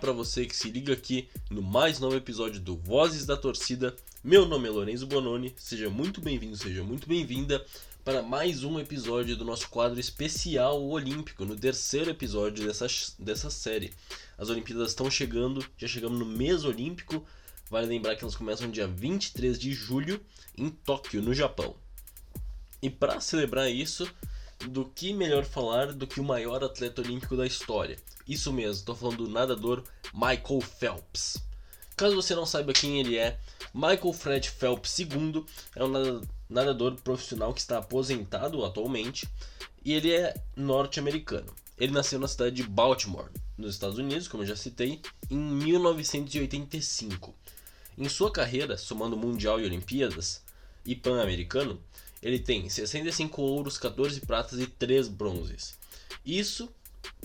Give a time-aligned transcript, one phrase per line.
[0.00, 3.96] para você que se liga aqui no mais novo episódio do Vozes da Torcida.
[4.22, 7.64] Meu nome é Lorenzo Bononi, seja muito bem-vindo, seja muito bem-vinda
[8.04, 12.86] para mais um episódio do nosso quadro especial olímpico, no terceiro episódio dessa,
[13.18, 13.94] dessa série.
[14.36, 17.26] As Olimpíadas estão chegando, já chegamos no mês olímpico.
[17.70, 20.20] Vale lembrar que elas começam dia 23 de julho
[20.56, 21.74] em Tóquio, no Japão.
[22.82, 24.06] E para celebrar isso,
[24.68, 27.96] do que melhor falar do que o maior atleta olímpico da história?
[28.26, 31.36] Isso mesmo, estou falando do nadador Michael Phelps.
[31.96, 33.38] Caso você não saiba quem ele é,
[33.72, 39.28] Michael Fred Phelps II é um nadador profissional que está aposentado atualmente
[39.84, 41.54] e ele é norte-americano.
[41.78, 47.34] Ele nasceu na cidade de Baltimore, nos Estados Unidos, como eu já citei, em 1985.
[47.96, 50.42] Em sua carreira, somando Mundial e Olimpíadas
[50.84, 51.80] e Pan-Americano,
[52.22, 55.76] ele tem 65 ouros, 14 pratas e 3 bronzes.
[56.24, 56.68] Isso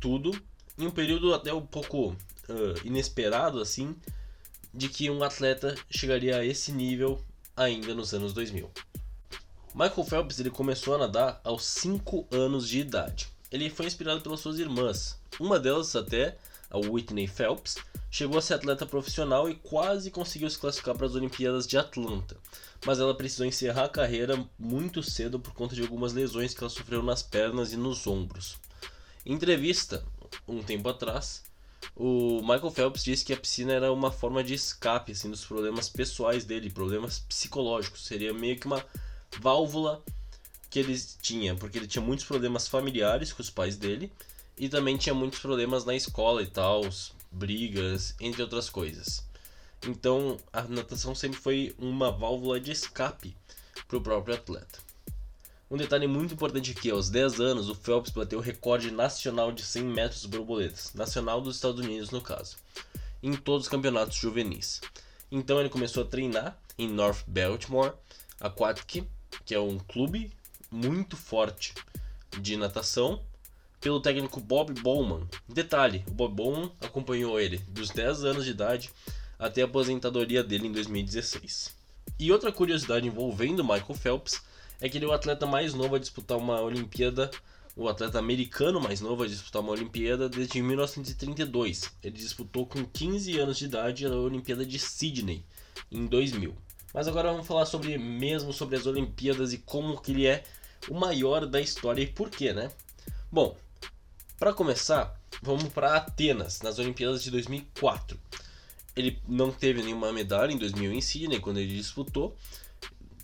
[0.00, 0.38] tudo
[0.78, 2.16] em um período até um pouco uh,
[2.84, 3.94] inesperado assim,
[4.72, 7.22] de que um atleta chegaria a esse nível
[7.56, 8.70] ainda nos anos 2000.
[9.74, 13.28] Michael Phelps ele começou a nadar aos 5 anos de idade.
[13.50, 15.18] Ele foi inspirado pelas suas irmãs.
[15.38, 16.36] Uma delas até,
[16.70, 17.76] a Whitney Phelps,
[18.10, 22.36] chegou a ser atleta profissional e quase conseguiu se classificar para as Olimpíadas de Atlanta
[22.86, 26.70] mas ela precisou encerrar a carreira muito cedo por conta de algumas lesões que ela
[26.70, 28.56] sofreu nas pernas e nos ombros.
[29.26, 30.04] Em entrevista,
[30.46, 31.42] um tempo atrás,
[31.96, 35.88] o Michael Phelps disse que a piscina era uma forma de escape assim, dos problemas
[35.88, 38.06] pessoais dele, problemas psicológicos.
[38.06, 38.84] Seria meio que uma
[39.40, 40.02] válvula
[40.70, 44.12] que ele tinha, porque ele tinha muitos problemas familiares com os pais dele
[44.58, 46.82] e também tinha muitos problemas na escola e tal,
[47.30, 49.24] brigas, entre outras coisas.
[49.86, 53.36] Então a natação sempre foi uma válvula de escape
[53.86, 54.80] para o próprio atleta.
[55.70, 59.62] Um detalhe muito importante aqui, aos 10 anos o Phelps bateu o recorde nacional de
[59.62, 62.56] 100 metros borboletas, nacional dos Estados Unidos no caso,
[63.22, 64.80] em todos os campeonatos juvenis.
[65.30, 67.92] Então ele começou a treinar em North Baltimore
[68.40, 69.04] Aquatic,
[69.44, 70.32] que é um clube
[70.70, 71.74] muito forte
[72.40, 73.22] de natação,
[73.80, 75.26] pelo técnico Bob Bowman.
[75.48, 78.90] Detalhe, o Bob Bowman acompanhou ele dos 10 anos de idade
[79.38, 81.76] até a aposentadoria dele em 2016.
[82.18, 84.42] E outra curiosidade envolvendo Michael Phelps
[84.80, 87.30] é que ele é o atleta mais novo a disputar uma Olimpíada,
[87.76, 91.92] o atleta americano mais novo a disputar uma Olimpíada desde 1932.
[92.02, 95.44] Ele disputou com 15 anos de idade a Olimpíada de Sydney
[95.90, 96.54] em 2000.
[96.92, 100.42] Mas agora vamos falar sobre mesmo sobre as Olimpíadas e como que ele é
[100.88, 102.70] o maior da história e por quê, né?
[103.30, 103.56] Bom,
[104.38, 108.18] para começar, vamos para Atenas, nas Olimpíadas de 2004.
[108.94, 112.36] Ele não teve nenhuma medalha em 2000 em Sydney, quando ele disputou.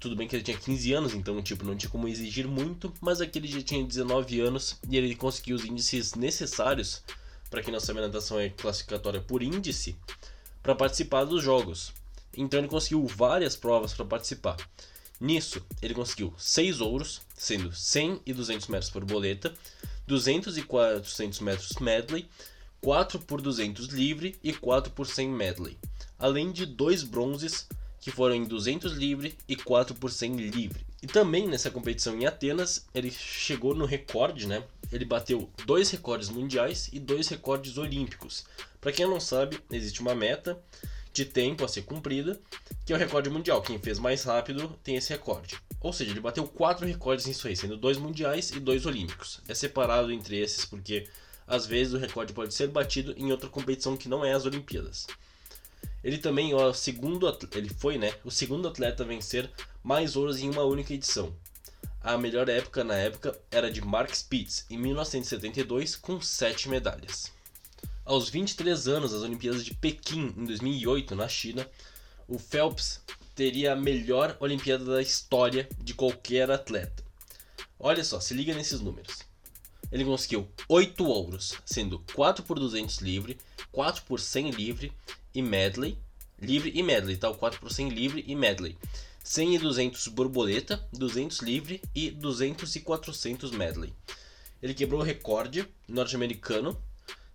[0.00, 3.20] Tudo bem que ele tinha 15 anos, então tipo, não tinha como exigir muito, mas
[3.20, 7.02] aqui ele já tinha 19 anos e ele conseguiu os índices necessários,
[7.48, 9.96] para quem não sabe, natação é classificatória por índice,
[10.62, 11.92] para participar dos jogos.
[12.36, 14.56] Então ele conseguiu várias provas para participar.
[15.20, 19.54] Nisso, ele conseguiu 6 ouros, sendo 100 e 200 metros por boleta,
[20.06, 22.28] 200 e 400 metros medley,
[22.80, 25.78] 4 por 200 livre e 4 por 100 medley,
[26.18, 27.66] além de dois bronzes
[28.00, 30.84] que foram em 200 livre e 4 por 100 livre.
[31.02, 34.62] E também nessa competição em Atenas, ele chegou no recorde, né?
[34.92, 38.44] Ele bateu dois recordes mundiais e dois recordes olímpicos.
[38.80, 40.62] Para quem não sabe, existe uma meta
[41.14, 42.40] de tempo a ser cumprida,
[42.84, 43.62] que é o recorde mundial.
[43.62, 45.56] Quem fez mais rápido tem esse recorde.
[45.80, 49.40] Ou seja, ele bateu quatro recordes nisso aí, sendo dois mundiais e dois olímpicos.
[49.48, 51.08] É separado entre esses porque
[51.46, 55.06] às vezes o recorde pode ser batido em outra competição que não é as Olimpíadas.
[56.02, 59.48] Ele também ó, segundo ele foi, né, o segundo atleta a vencer
[59.82, 61.32] mais ouros em uma única edição.
[62.02, 67.32] A melhor época na época era de Mark Spitz, em 1972, com 7 medalhas.
[68.04, 71.68] Aos 23 anos, das Olimpíadas de Pequim, em 2008, na China,
[72.28, 73.00] o Phelps
[73.34, 77.02] teria a melhor Olimpíada da história de qualquer atleta.
[77.78, 79.24] Olha só, se liga nesses números
[79.94, 83.38] ele conseguiu 8 ouros, sendo 4 por 200 livre,
[83.70, 84.92] 4 por 100 livre
[85.32, 85.96] e medley,
[86.42, 87.32] livre e medley, tá?
[87.32, 88.76] 4 por 100 livre e medley.
[89.22, 93.92] 100 e 200 borboleta, 200 livre e 200 e 400 medley.
[94.60, 96.76] Ele quebrou o recorde norte-americano,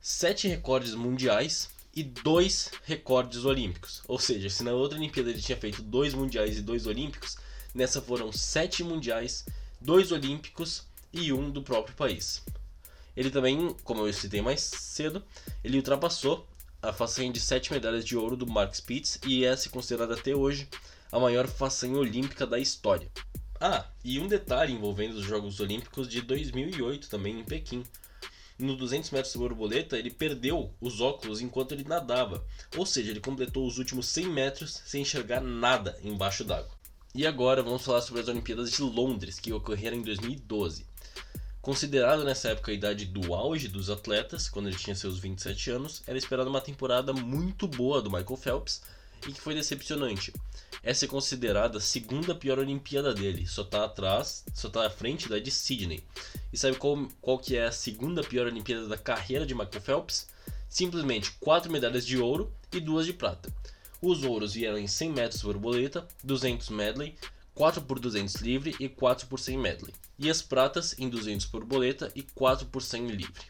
[0.00, 4.02] 7 recordes mundiais e 2 recordes olímpicos.
[4.06, 7.36] Ou seja, se na outra Olimpíada ele tinha feito 2 mundiais e 2 olímpicos,
[7.74, 9.44] nessa foram 7 mundiais,
[9.80, 12.42] 2 olímpicos e um do próprio país.
[13.16, 15.22] Ele também, como eu citei mais cedo,
[15.64, 16.46] ele ultrapassou
[16.80, 20.34] a façanha de 7 medalhas de ouro do Mark Spitz e é se considerada até
[20.34, 20.68] hoje
[21.10, 23.10] a maior façanha olímpica da história.
[23.60, 27.82] Ah, e um detalhe envolvendo os Jogos Olímpicos de 2008 também em Pequim.
[28.58, 32.44] No 200 metros de borboleta, ele perdeu os óculos enquanto ele nadava.
[32.76, 36.76] Ou seja, ele completou os últimos 100 metros sem enxergar nada embaixo d'água.
[37.14, 40.84] E agora vamos falar sobre as Olimpíadas de Londres, que ocorreram em 2012.
[41.60, 46.02] Considerado nessa época a idade do auge dos atletas, quando ele tinha seus 27 anos,
[46.06, 48.82] era esperada uma temporada muito boa do Michael Phelps
[49.26, 50.32] e que foi decepcionante.
[50.82, 55.28] Essa é considerada a segunda pior Olimpíada dele, só está atrás, só tá à frente
[55.28, 56.04] da de Sydney.
[56.52, 60.28] E sabe qual, qual que é a segunda pior Olimpíada da carreira de Michael Phelps?
[60.68, 63.52] Simplesmente 4 medalhas de ouro e 2 de prata.
[64.00, 67.16] Os ouros vieram em 100 metros borboleta, 200 medley,
[67.54, 69.92] 4 por 200 livre e 4 por 100 medley.
[70.16, 73.42] E as pratas em 200 borboleta e 4 por 100 livre.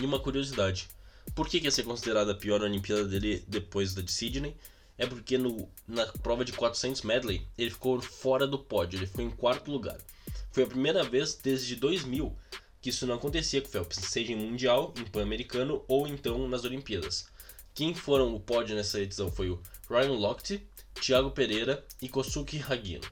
[0.00, 0.88] E uma curiosidade,
[1.34, 4.56] por que, que é considerada a pior Olimpíada dele depois da de Sydney?
[4.98, 9.24] É porque no, na prova de 400 medley ele ficou fora do pódio, ele ficou
[9.24, 9.96] em quarto lugar.
[10.50, 12.36] Foi a primeira vez desde 2000
[12.80, 16.64] que isso não acontecia com o Phelps, seja em Mundial, em Pan-Americano ou então nas
[16.64, 17.28] Olimpíadas.
[17.74, 20.66] Quem foram o pódio nessa edição foi o Ryan Lochte,
[21.00, 23.04] Thiago Pereira e Kosuke Hagino.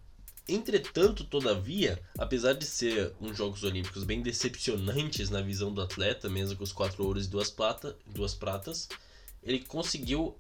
[0.49, 6.57] Entretanto, todavia, apesar de ser uns Jogos Olímpicos bem decepcionantes na visão do atleta, mesmo
[6.57, 8.89] com os quatro ouros e duas, plata, duas pratas,
[9.43, 10.37] ele conseguiu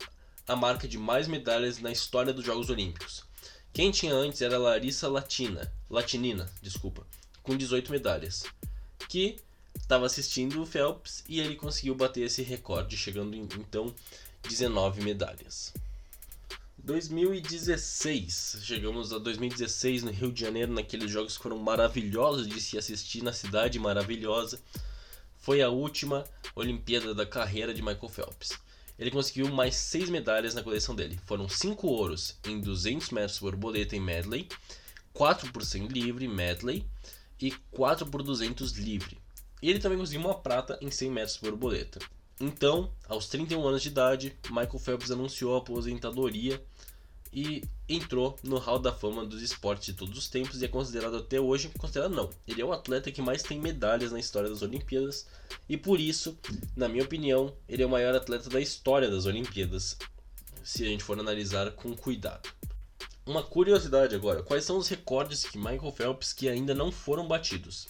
[0.46, 3.24] a marca de mais medalhas na história dos Jogos Olímpicos.
[3.72, 7.04] Quem tinha antes era Larissa Latina, Latinina, desculpa,
[7.42, 8.44] com 18 medalhas,
[9.08, 9.36] que
[9.74, 13.92] estava assistindo o Phelps e ele conseguiu bater esse recorde, chegando em então
[14.48, 15.74] 19 medalhas.
[16.78, 22.78] 2016, chegamos a 2016 no Rio de Janeiro, naqueles jogos que foram maravilhosos de se
[22.78, 24.60] assistir na cidade maravilhosa.
[25.38, 28.66] Foi a última Olimpíada da carreira de Michael Phelps
[28.98, 31.18] ele conseguiu mais 6 medalhas na coleção dele.
[31.26, 34.48] Foram 5 ouros em 200 metros borboleta em medley,
[35.12, 36.84] 4 por 100 livre medley
[37.40, 39.18] e 4 por 200 livre.
[39.62, 41.98] E ele também conseguiu uma prata em 100 metros borboleta.
[42.38, 46.62] Então, aos 31 anos de idade, Michael Phelps anunciou a aposentadoria
[47.36, 51.18] e entrou no Hall da Fama dos esportes de todos os tempos e é considerado
[51.18, 54.62] até hoje, considerado não, ele é o atleta que mais tem medalhas na história das
[54.62, 55.26] Olimpíadas
[55.68, 56.38] e por isso,
[56.74, 59.98] na minha opinião, ele é o maior atleta da história das Olimpíadas,
[60.64, 62.48] se a gente for analisar com cuidado.
[63.26, 67.86] Uma curiosidade agora, quais são os recordes que Michael Phelps que ainda não foram batidos?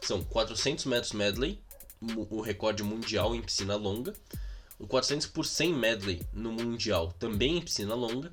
[0.00, 1.58] São 400 metros medley,
[2.00, 4.12] o recorde mundial em piscina longa,
[4.78, 8.32] o 400 por 100 medley no mundial, também em piscina longa,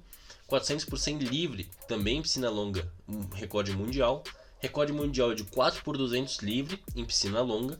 [0.51, 4.21] 400 por 100 livre, também piscina longa, um recorde mundial.
[4.59, 7.79] Recorde mundial de 4 por 200 livre em piscina longa.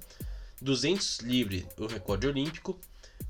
[0.61, 2.79] 200 livre, o recorde olímpico.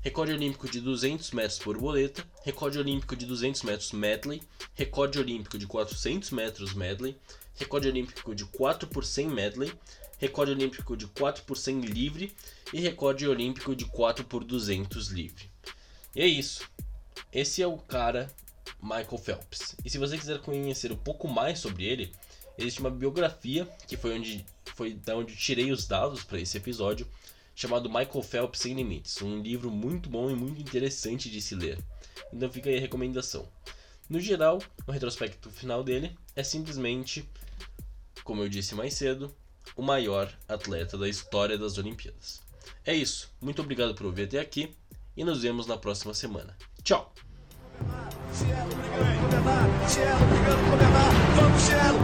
[0.00, 2.24] Recorde olímpico de 200 metros por boleta.
[2.44, 4.40] Recorde olímpico de 200 metros medley.
[4.74, 7.16] Recorde olímpico de 400 metros medley.
[7.56, 9.72] Recorde olímpico de 4 por 100 medley.
[10.18, 12.32] Recorde olímpico de 4 por 100 livre.
[12.72, 15.50] E recorde olímpico de 4 por 200 livre.
[16.14, 16.62] E é isso.
[17.32, 18.30] Esse é o cara
[18.82, 19.76] Michael Phelps.
[19.84, 22.12] E se você quiser conhecer um pouco mais sobre ele,
[22.58, 24.44] existe uma biografia que foi onde
[24.74, 27.06] foi da onde tirei os dados para esse episódio,
[27.54, 31.78] chamado Michael Phelps Sem Limites, um livro muito bom e muito interessante de se ler.
[32.32, 33.46] Então fica aí a recomendação.
[34.08, 37.28] No geral, o retrospecto final dele é simplesmente,
[38.24, 39.34] como eu disse mais cedo,
[39.76, 42.42] o maior atleta da história das Olimpíadas.
[42.84, 43.30] É isso.
[43.40, 44.74] Muito obrigado por ouvir até aqui
[45.16, 46.56] e nos vemos na próxima semana.
[46.82, 47.12] Tchau!
[48.32, 52.01] Cielo brigando por levar, Cielo brigando vamos, Cielo, vamos, Cielo.